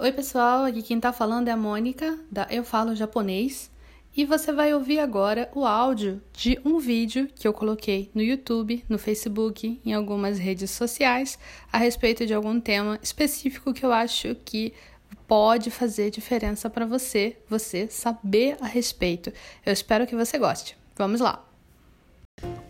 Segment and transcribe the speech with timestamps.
[0.00, 3.68] Oi, pessoal, aqui quem tá falando é a Mônica, da Eu Falo Japonês,
[4.16, 8.84] e você vai ouvir agora o áudio de um vídeo que eu coloquei no YouTube,
[8.88, 11.36] no Facebook, em algumas redes sociais,
[11.72, 14.72] a respeito de algum tema específico que eu acho que
[15.26, 19.32] pode fazer diferença para você, você saber a respeito.
[19.66, 20.76] Eu espero que você goste.
[20.96, 21.44] Vamos lá!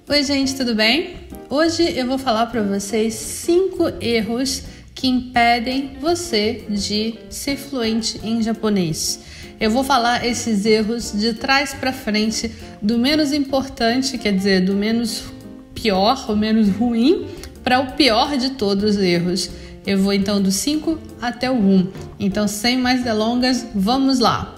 [0.09, 1.29] Oi, gente, tudo bem?
[1.51, 8.43] Hoje eu vou falar para vocês cinco erros que impedem você de ser fluente em
[8.43, 9.21] japonês.
[9.61, 12.50] Eu vou falar esses erros de trás para frente,
[12.82, 15.22] do menos importante, quer dizer, do menos
[15.72, 17.29] pior ou menos ruim,
[17.63, 19.49] para o pior de todos os erros.
[19.86, 21.93] Eu vou então do 5 até o 1.
[22.19, 24.57] Então, sem mais delongas, vamos lá!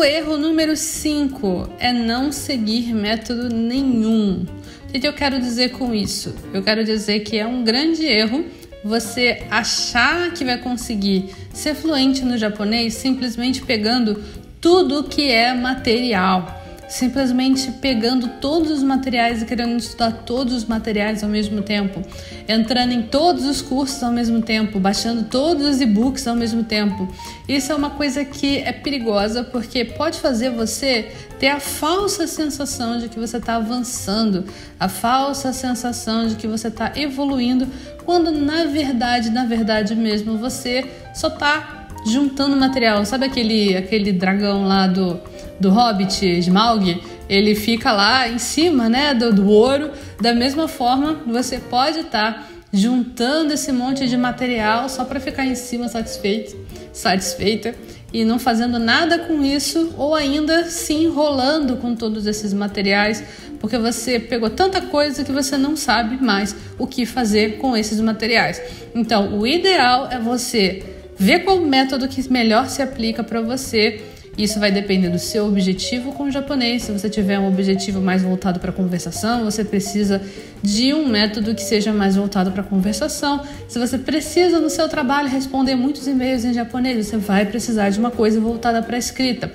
[0.00, 4.46] O erro número 5 é não seguir método nenhum.
[4.88, 6.34] O que eu quero dizer com isso?
[6.54, 8.46] Eu quero dizer que é um grande erro
[8.82, 14.24] você achar que vai conseguir ser fluente no japonês simplesmente pegando
[14.58, 16.59] tudo que é material
[16.90, 22.02] simplesmente pegando todos os materiais e querendo estudar todos os materiais ao mesmo tempo,
[22.48, 27.08] entrando em todos os cursos ao mesmo tempo, baixando todos os e-books ao mesmo tempo.
[27.48, 32.98] Isso é uma coisa que é perigosa porque pode fazer você ter a falsa sensação
[32.98, 34.44] de que você está avançando,
[34.78, 37.68] a falsa sensação de que você está evoluindo,
[38.04, 43.04] quando na verdade, na verdade mesmo, você só está juntando material.
[43.04, 45.20] Sabe aquele, aquele dragão lá do
[45.60, 49.90] do Hobbit, Smaug, ele fica lá em cima, né, do, do ouro.
[50.20, 55.44] Da mesma forma, você pode estar tá juntando esse monte de material só para ficar
[55.44, 56.56] em cima satisfeito,
[56.92, 57.74] satisfeita
[58.12, 63.22] e não fazendo nada com isso ou ainda se enrolando com todos esses materiais,
[63.60, 68.00] porque você pegou tanta coisa que você não sabe mais o que fazer com esses
[68.00, 68.60] materiais.
[68.94, 70.82] Então, o ideal é você
[71.16, 74.00] ver qual método que melhor se aplica para você
[74.42, 76.82] isso vai depender do seu objetivo com o japonês.
[76.82, 80.22] Se você tiver um objetivo mais voltado para conversação, você precisa
[80.62, 83.42] de um método que seja mais voltado para conversação.
[83.68, 87.98] Se você precisa no seu trabalho responder muitos e-mails em japonês, você vai precisar de
[87.98, 89.52] uma coisa voltada para a escrita.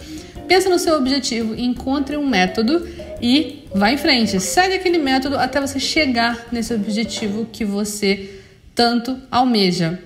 [0.47, 2.87] Pensa no seu objetivo, encontre um método
[3.21, 4.39] e vá em frente.
[4.39, 8.41] Segue aquele método até você chegar nesse objetivo que você
[8.75, 9.99] tanto almeja.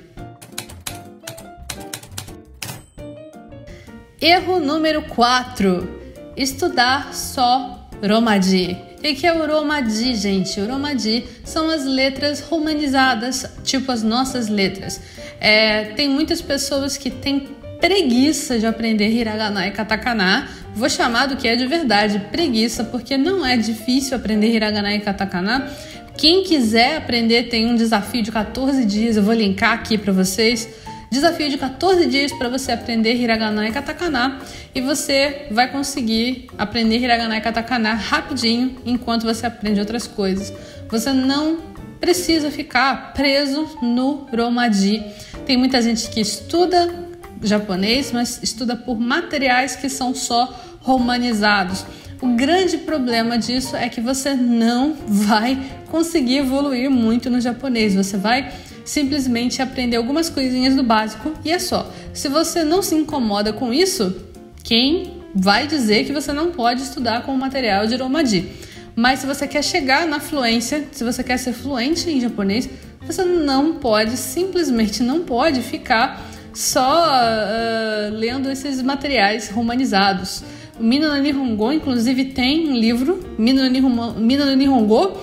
[4.21, 5.87] Erro número 4:
[6.35, 8.77] estudar só Romaji.
[8.97, 10.59] O que é o Romaji, gente?
[10.59, 14.99] O Romaji são as letras romanizadas, tipo as nossas letras.
[15.39, 17.47] É, tem muitas pessoas que têm
[17.79, 20.49] preguiça de aprender hiragana e katakana.
[20.75, 24.99] Vou chamar do que é de verdade preguiça, porque não é difícil aprender hiragana e
[24.99, 25.71] katakana.
[26.17, 30.67] Quem quiser aprender tem um desafio de 14 dias, eu vou linkar aqui para vocês
[31.11, 34.39] Desafio de 14 dias para você aprender hiragana e katakana
[34.75, 40.53] e você vai conseguir aprender hiragana e katakana rapidinho enquanto você aprende outras coisas.
[40.87, 41.57] Você não
[41.99, 45.03] precisa ficar preso no romaji.
[45.47, 46.93] Tem muita gente que estuda
[47.41, 51.85] japonês, mas estuda por materiais que são só romanizados.
[52.21, 55.57] O grande problema disso é que você não vai
[55.89, 57.95] conseguir evoluir muito no japonês.
[57.95, 58.51] Você vai
[58.85, 61.91] simplesmente aprender algumas coisinhas do básico e é só.
[62.13, 64.15] Se você não se incomoda com isso,
[64.63, 68.49] quem vai dizer que você não pode estudar com o material de Romaji?
[68.95, 72.69] Mas se você quer chegar na fluência, se você quer ser fluente em japonês,
[73.05, 76.21] você não pode, simplesmente não pode ficar
[76.53, 80.43] só uh, lendo esses materiais romanizados.
[80.79, 85.17] O Mina no Nihongo, inclusive, tem um livro, Mina no Nihongo,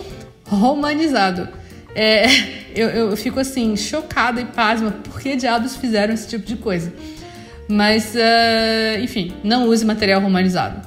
[0.46, 1.48] romanizado.
[1.94, 2.26] É,
[2.76, 6.92] eu, eu fico assim, chocada e pasma, por que diabos fizeram esse tipo de coisa?
[7.68, 10.86] Mas, uh, enfim, não use material romanizado.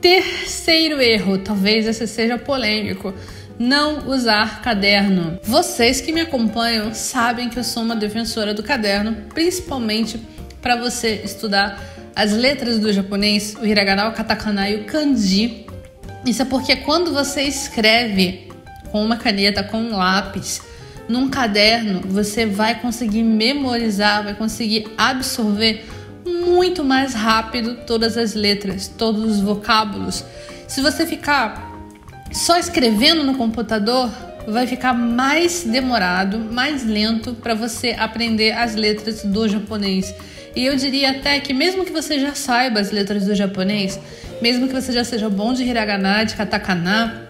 [0.00, 3.14] Terceiro erro, talvez esse seja polêmico,
[3.58, 5.38] não usar caderno.
[5.44, 10.20] Vocês que me acompanham sabem que eu sou uma defensora do caderno, principalmente
[10.60, 11.80] para você estudar
[12.16, 15.66] as letras do japonês, o hiragana, o katakana e o kanji
[16.24, 18.48] isso é porque quando você escreve
[18.90, 20.60] com uma caneta, com um lápis,
[21.08, 25.84] num caderno, você vai conseguir memorizar, vai conseguir absorver
[26.24, 30.24] muito mais rápido todas as letras, todos os vocábulos.
[30.68, 31.68] Se você ficar
[32.32, 34.10] só escrevendo no computador,
[34.46, 40.14] vai ficar mais demorado, mais lento para você aprender as letras do japonês.
[40.54, 43.98] E eu diria até que mesmo que você já saiba as letras do japonês,
[44.40, 47.28] mesmo que você já seja bom de hiragana, de katakana,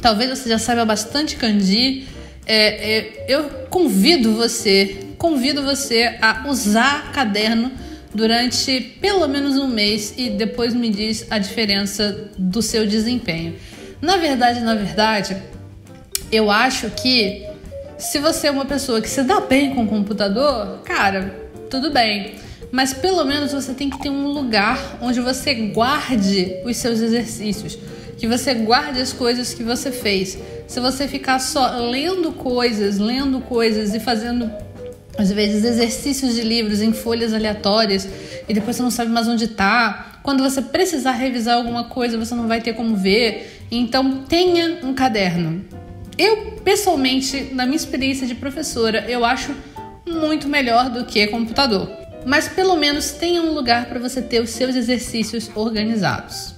[0.00, 2.06] talvez você já saiba bastante kanji,
[2.46, 7.70] é, é, eu convido você, convido você a usar caderno
[8.14, 13.54] durante pelo menos um mês e depois me diz a diferença do seu desempenho.
[14.00, 15.36] Na verdade, na verdade,
[16.30, 17.46] eu acho que
[17.96, 21.34] se você é uma pessoa que se dá bem com o computador, cara,
[21.70, 22.34] tudo bem.
[22.72, 27.78] Mas pelo menos você tem que ter um lugar onde você guarde os seus exercícios,
[28.16, 30.38] que você guarde as coisas que você fez.
[30.66, 34.50] Se você ficar só lendo coisas, lendo coisas e fazendo
[35.18, 38.08] às vezes exercícios de livros em folhas aleatórias
[38.48, 40.20] e depois você não sabe mais onde está.
[40.22, 43.66] Quando você precisar revisar alguma coisa, você não vai ter como ver.
[43.70, 45.62] Então tenha um caderno.
[46.16, 49.54] Eu, pessoalmente, na minha experiência de professora, eu acho
[50.06, 52.01] muito melhor do que computador.
[52.24, 56.54] Mas pelo menos tenha um lugar para você ter os seus exercícios organizados.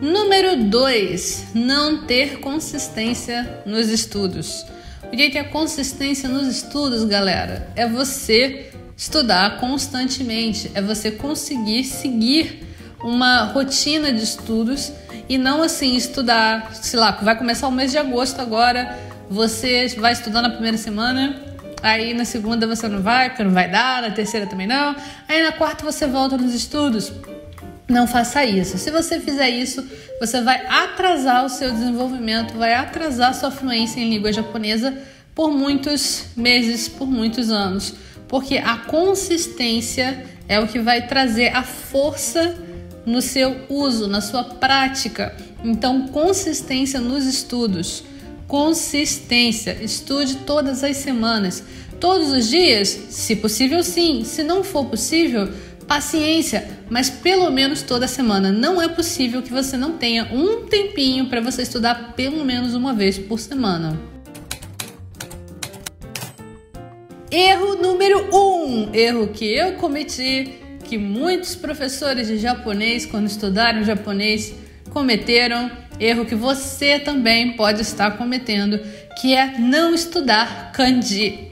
[0.00, 1.46] Número 2.
[1.54, 4.64] Não ter consistência nos estudos.
[5.04, 7.70] O que é consistência nos estudos, galera?
[7.76, 12.66] É você estudar constantemente, é você conseguir seguir
[13.02, 14.92] uma rotina de estudos
[15.28, 18.98] e não assim estudar, sei lá, vai começar o mês de agosto agora,
[19.32, 21.40] você vai estudar na primeira semana,
[21.82, 24.94] aí na segunda você não vai, porque não vai dar, na terceira também não,
[25.26, 27.10] aí na quarta você volta nos estudos.
[27.88, 28.78] Não faça isso.
[28.78, 29.84] Se você fizer isso,
[30.20, 34.96] você vai atrasar o seu desenvolvimento, vai atrasar sua fluência em língua japonesa
[35.34, 37.94] por muitos meses, por muitos anos,
[38.28, 42.54] porque a consistência é o que vai trazer a força
[43.06, 45.34] no seu uso, na sua prática.
[45.64, 48.04] Então, consistência nos estudos.
[48.46, 49.78] Consistência.
[49.82, 51.62] Estude todas as semanas.
[52.00, 52.88] Todos os dias?
[52.88, 54.24] Se possível, sim.
[54.24, 55.48] Se não for possível,
[55.86, 58.50] paciência, mas pelo menos toda semana.
[58.50, 62.94] Não é possível que você não tenha um tempinho para você estudar pelo menos uma
[62.94, 64.00] vez por semana.
[67.30, 70.52] Erro número um, erro que eu cometi
[70.84, 74.54] que muitos professores de japonês, quando estudaram japonês,
[74.90, 75.70] cometeram,
[76.02, 78.80] erro que você também pode estar cometendo,
[79.20, 81.48] que é não estudar kanji.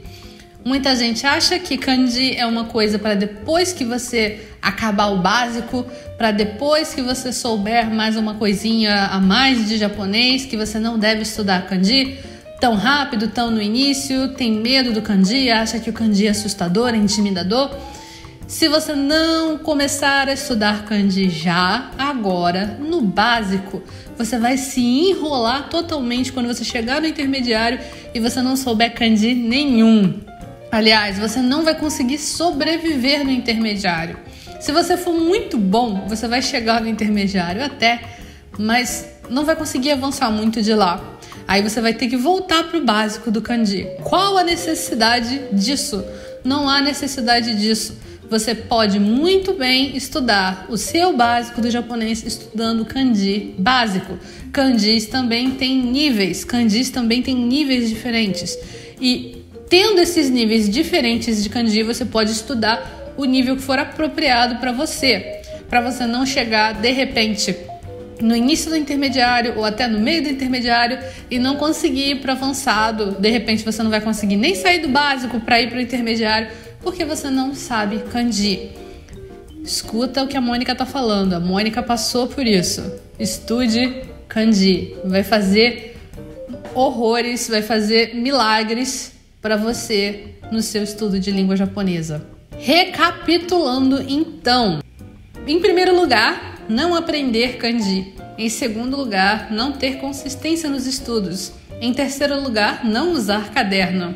[0.63, 5.85] Muita gente acha que kanji é uma coisa para depois que você acabar o básico,
[6.17, 10.99] para depois que você souber mais uma coisinha a mais de japonês, que você não
[10.99, 12.19] deve estudar kanji
[12.59, 16.89] tão rápido, tão no início, tem medo do kanji, acha que o kanji é assustador,
[16.89, 17.71] é intimidador.
[18.51, 23.81] Se você não começar a estudar kanji já, agora, no básico,
[24.17, 27.79] você vai se enrolar totalmente quando você chegar no intermediário
[28.13, 30.19] e você não souber kanji nenhum.
[30.69, 34.19] Aliás, você não vai conseguir sobreviver no intermediário.
[34.59, 38.01] Se você for muito bom, você vai chegar no intermediário até,
[38.59, 41.01] mas não vai conseguir avançar muito de lá.
[41.47, 43.87] Aí você vai ter que voltar para o básico do kanji.
[44.03, 46.03] Qual a necessidade disso?
[46.43, 52.85] Não há necessidade disso você pode muito bem estudar o seu básico do japonês estudando
[52.85, 54.17] kanji básico.
[54.53, 58.57] Kanjis também tem níveis, kanjis também tem níveis diferentes.
[59.01, 64.59] E tendo esses níveis diferentes de kanji, você pode estudar o nível que for apropriado
[64.59, 67.53] para você, para você não chegar de repente
[68.21, 72.31] no início do intermediário ou até no meio do intermediário e não conseguir ir para
[72.31, 73.17] avançado.
[73.19, 76.47] De repente você não vai conseguir nem sair do básico para ir para o intermediário
[76.81, 78.71] porque você não sabe kanji.
[79.63, 81.33] Escuta o que a Mônica está falando.
[81.33, 82.81] A Mônica passou por isso.
[83.19, 84.95] Estude kanji.
[85.05, 85.97] Vai fazer
[86.73, 92.25] horrores, vai fazer milagres para você no seu estudo de língua japonesa.
[92.57, 94.81] Recapitulando então.
[95.47, 98.13] Em primeiro lugar, não aprender kanji.
[98.37, 101.53] Em segundo lugar, não ter consistência nos estudos.
[101.79, 104.13] Em terceiro lugar, não usar caderno.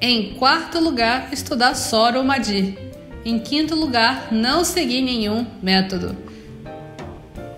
[0.00, 2.78] Em quarto lugar, estudar Sora ou.
[3.24, 6.16] Em quinto lugar, não seguir nenhum método.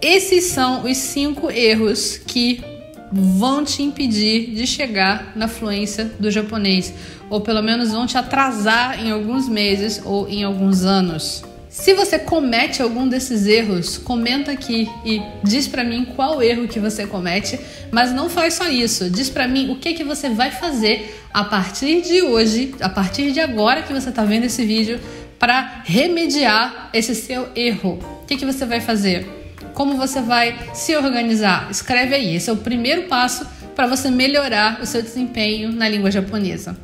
[0.00, 2.64] Esses são os cinco erros que
[3.12, 6.94] vão te impedir de chegar na fluência do japonês,
[7.28, 11.44] ou pelo menos vão te atrasar em alguns meses ou em alguns anos.
[11.70, 16.80] Se você comete algum desses erros, comenta aqui e diz para mim qual erro que
[16.80, 17.60] você comete,
[17.92, 19.08] mas não faz só isso.
[19.08, 23.30] Diz para mim o que que você vai fazer a partir de hoje, a partir
[23.30, 24.98] de agora que você está vendo esse vídeo,
[25.38, 28.00] para remediar esse seu erro.
[28.22, 29.24] O que que você vai fazer?
[29.72, 31.68] Como você vai se organizar?
[31.70, 32.34] Escreve aí.
[32.34, 33.46] Esse é o primeiro passo
[33.76, 36.76] para você melhorar o seu desempenho na língua japonesa.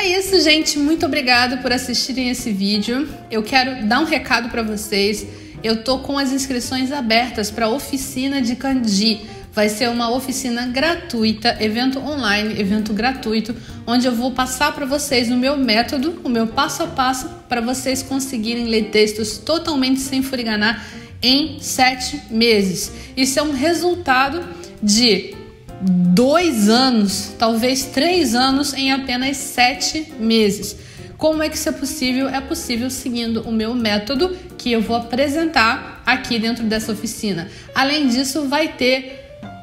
[0.00, 0.78] É isso, gente.
[0.78, 3.06] Muito obrigado por assistirem esse vídeo.
[3.30, 5.26] Eu quero dar um recado para vocês.
[5.62, 9.20] Eu tô com as inscrições abertas para a oficina de kanji.
[9.52, 13.54] Vai ser uma oficina gratuita, evento online, evento gratuito,
[13.86, 17.60] onde eu vou passar para vocês o meu método, o meu passo a passo para
[17.60, 20.82] vocês conseguirem ler textos totalmente sem furiganar
[21.22, 22.90] em sete meses.
[23.14, 24.48] Isso é um resultado
[24.82, 25.34] de
[25.80, 30.76] dois anos, talvez três anos em apenas sete meses.
[31.16, 32.28] Como é que isso é possível?
[32.28, 37.48] É possível seguindo o meu método que eu vou apresentar aqui dentro dessa oficina.
[37.74, 39.20] Além disso, vai ter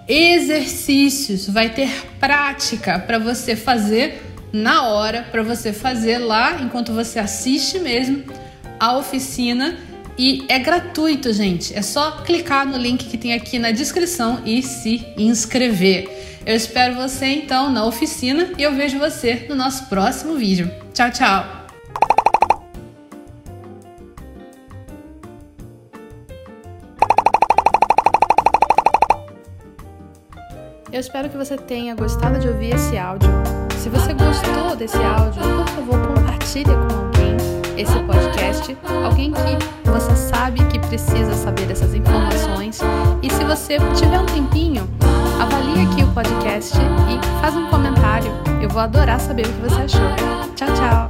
[0.08, 7.20] exercícios, vai ter prática para você fazer na hora, para você fazer lá enquanto você
[7.20, 8.24] assiste mesmo
[8.80, 9.78] a oficina
[10.18, 11.74] e é gratuito, gente.
[11.78, 16.42] É só clicar no link que tem aqui na descrição e se inscrever.
[16.46, 20.72] Eu espero você então na oficina e eu vejo você no nosso próximo vídeo.
[20.94, 21.58] Tchau, tchau!
[30.92, 33.30] Eu espero que você tenha gostado de ouvir esse áudio.
[33.78, 37.17] Se você gostou desse áudio, por favor, compartilhe com alguém
[37.78, 42.80] esse podcast, alguém que você sabe que precisa saber dessas informações.
[43.22, 44.90] E se você tiver um tempinho,
[45.40, 48.32] avalie aqui o podcast e faz um comentário.
[48.62, 50.56] Eu vou adorar saber o que você achou.
[50.56, 51.07] Tchau, tchau!